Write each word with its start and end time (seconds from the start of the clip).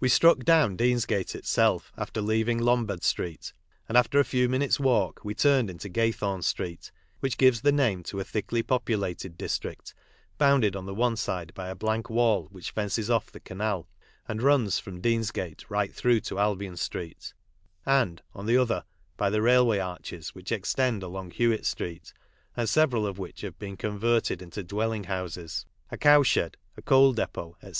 We 0.00 0.08
struck 0.08 0.40
down 0.40 0.74
Deansgate 0.76 1.36
itself 1.36 1.92
after 1.96 2.20
leaving 2.20 2.58
Lombard 2.58 3.04
street, 3.04 3.52
and 3.88 3.96
after 3.96 4.18
a 4.18 4.24
few 4.24 4.48
minutes' 4.48 4.80
walk 4.80 5.20
we 5.24 5.32
turned 5.32 5.70
into 5.70 5.88
Gay 5.88 6.10
thorn 6.10 6.42
street, 6.42 6.90
which 7.20 7.36
gives 7.38 7.60
the 7.60 7.70
name 7.70 8.02
to 8.10 8.18
a 8.18 8.24
thickly 8.24 8.64
populated 8.64 9.38
district 9.38 9.94
bounded 10.38 10.74
on 10.74 10.86
the 10.86 10.92
one 10.94 11.14
side 11.14 11.54
by 11.54 11.68
a 11.68 11.76
blank 11.76 12.10
wall 12.10 12.48
which 12.50 12.72
fences 12.72 13.08
off 13.10 13.30
the 13.30 13.38
canal 13.38 13.86
and 14.26 14.42
runs 14.42 14.80
from 14.80 15.00
Deansgate 15.00 15.64
right 15.68 15.94
through 15.94 16.18
to 16.22 16.40
Albion 16.40 16.76
street; 16.76 17.32
and, 17.86 18.20
on 18.34 18.46
the 18.46 18.56
other, 18.56 18.82
by 19.16 19.30
the 19.30 19.40
railway 19.40 19.78
arches 19.78 20.34
which 20.34 20.50
extend 20.50 21.04
along 21.04 21.30
Hewitt 21.30 21.64
street 21.64 22.12
and 22.56 22.68
several 22.68 23.06
of 23.06 23.20
which 23.20 23.42
have 23.42 23.56
been 23.56 23.76
converted 23.76 24.42
into 24.42 24.64
dwelling 24.64 25.04
houses, 25.04 25.64
a 25.92 25.96
cowshed, 25.96 26.56
a 26.76 26.82
coal 26.84 27.12
depot, 27.12 27.56
&c. 27.62 27.74